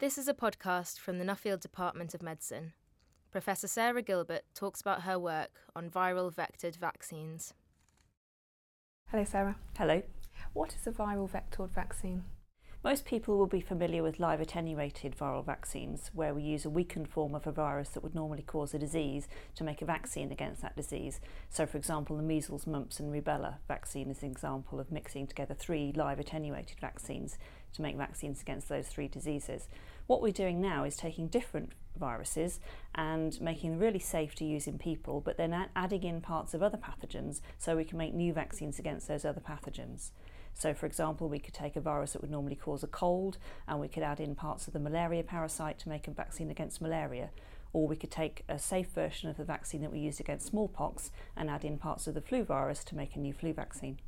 [0.00, 2.72] This is a podcast from the Nuffield Department of Medicine.
[3.30, 7.52] Professor Sarah Gilbert talks about her work on viral vectored vaccines.
[9.10, 9.56] Hello, Sarah.
[9.76, 10.02] Hello.
[10.54, 12.24] What is a viral vectored vaccine?
[12.82, 17.10] Most people will be familiar with live attenuated viral vaccines, where we use a weakened
[17.10, 20.62] form of a virus that would normally cause a disease to make a vaccine against
[20.62, 21.20] that disease.
[21.50, 25.52] So, for example, the measles, mumps, and rubella vaccine is an example of mixing together
[25.52, 27.36] three live attenuated vaccines
[27.74, 29.68] to make vaccines against those three diseases.
[30.06, 32.60] What we're doing now is taking different viruses
[32.94, 36.62] and making them really safe to use in people, but then adding in parts of
[36.62, 40.10] other pathogens so we can make new vaccines against those other pathogens.
[40.54, 43.80] So, for example, we could take a virus that would normally cause a cold and
[43.80, 47.30] we could add in parts of the malaria parasite to make a vaccine against malaria.
[47.72, 51.12] Or we could take a safe version of the vaccine that we used against smallpox
[51.36, 54.00] and add in parts of the flu virus to make a new flu vaccine.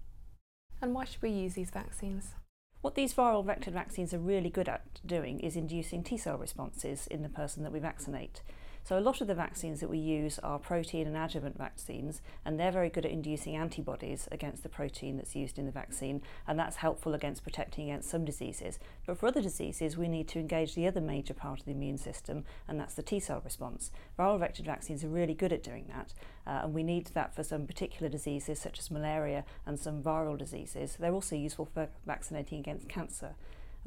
[0.80, 2.34] And why should we use these vaccines?
[2.82, 7.06] What these viral vector vaccines are really good at doing is inducing T cell responses
[7.06, 8.43] in the person that we vaccinate.
[8.85, 12.59] So a lot of the vaccines that we use are protein and adjuvant vaccines, and
[12.59, 16.59] they're very good at inducing antibodies against the protein that's used in the vaccine, and
[16.59, 18.80] that's helpful against protecting against some diseases.
[19.07, 21.99] But for other diseases, we need to engage the other major part of the immune
[21.99, 23.93] system, and that's the T cell response.
[24.19, 26.13] Viral vectored vaccines are really good at doing that,
[26.45, 30.37] uh, and we need that for some particular diseases such as malaria and some viral
[30.37, 30.97] diseases.
[30.99, 33.37] They're also useful for vaccinating against cancer.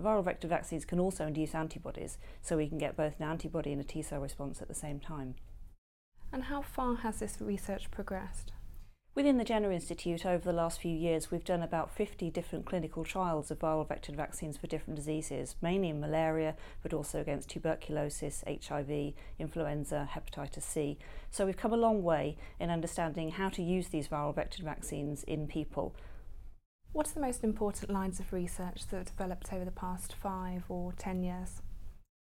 [0.02, 3.82] Viral vector vaccines can also induce antibodies, so we can get both an antibody and
[3.82, 5.36] a T cell response at the same time.
[6.32, 8.52] And how far has this research progressed?
[9.16, 13.06] Within the Jenner Institute, over the last few years, we've done about 50 different clinical
[13.06, 18.44] trials of viral vector vaccines for different diseases, mainly in malaria, but also against tuberculosis,
[18.46, 20.98] HIV, influenza, hepatitis C.
[21.32, 25.24] So we've come a long way in understanding how to use these viral vector vaccines
[25.24, 25.96] in people.
[26.96, 30.64] What are the most important lines of research that have developed over the past five
[30.70, 31.62] or ten years?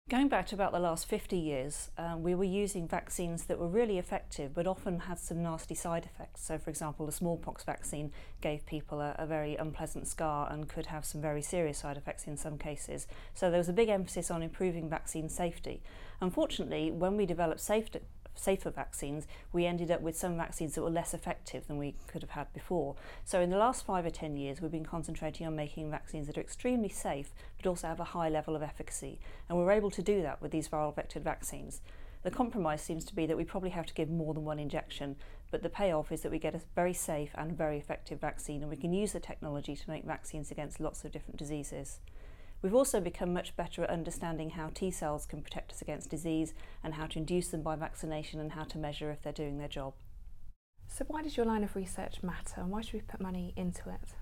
[0.09, 3.67] Going back to about the last 50 years, um, we were using vaccines that were
[3.67, 6.43] really effective but often had some nasty side effects.
[6.43, 10.87] So, for example, the smallpox vaccine gave people a, a, very unpleasant scar and could
[10.87, 13.05] have some very serious side effects in some cases.
[13.35, 15.83] So, there was a big emphasis on improving vaccine safety.
[16.19, 17.89] Unfortunately, when we developed safe,
[18.37, 22.21] safer vaccines, we ended up with some vaccines that were less effective than we could
[22.21, 22.95] have had before.
[23.25, 26.37] So in the last five or ten years, we've been concentrating on making vaccines that
[26.37, 29.19] are extremely safe, but also have a high level of efficacy.
[29.49, 31.81] And we're able to do that with these viral vectored vaccines.
[32.23, 35.15] The compromise seems to be that we probably have to give more than one injection,
[35.49, 38.69] but the payoff is that we get a very safe and very effective vaccine, and
[38.69, 41.99] we can use the technology to make vaccines against lots of different diseases.
[42.61, 46.53] We've also become much better at understanding how T cells can protect us against disease
[46.83, 49.67] and how to induce them by vaccination and how to measure if they're doing their
[49.67, 49.93] job.
[50.87, 53.89] So, why does your line of research matter and why should we put money into
[53.89, 54.15] it?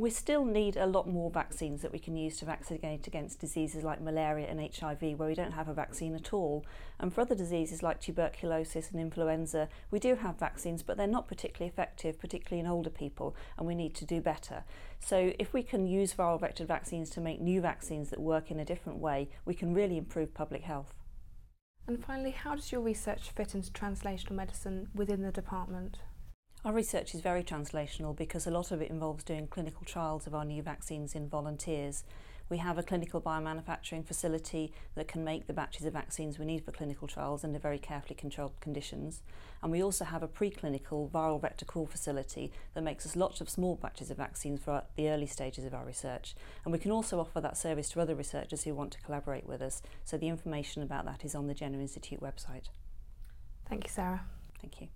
[0.00, 3.82] We still need a lot more vaccines that we can use to vaccinate against diseases
[3.82, 6.64] like malaria and HIV, where we don't have a vaccine at all.
[7.00, 11.26] And for other diseases like tuberculosis and influenza, we do have vaccines, but they're not
[11.26, 14.62] particularly effective, particularly in older people, and we need to do better.
[15.00, 18.60] So, if we can use viral vector vaccines to make new vaccines that work in
[18.60, 20.94] a different way, we can really improve public health.
[21.88, 25.98] And finally, how does your research fit into translational medicine within the department?
[26.64, 30.34] Our research is very translational because a lot of it involves doing clinical trials of
[30.34, 32.02] our new vaccines in volunteers.
[32.50, 36.64] We have a clinical biomanufacturing facility that can make the batches of vaccines we need
[36.64, 39.22] for clinical trials under very carefully controlled conditions.
[39.62, 43.48] And we also have a preclinical viral vector core facility that makes us lots of
[43.48, 46.34] small batches of vaccines for the early stages of our research.
[46.64, 49.62] And we can also offer that service to other researchers who want to collaborate with
[49.62, 49.80] us.
[50.04, 52.68] So the information about that is on the Jenner Institute website.
[53.68, 54.22] Thank you, Sarah.
[54.60, 54.88] Thank you.